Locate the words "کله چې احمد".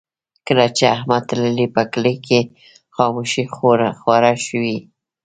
0.47-1.23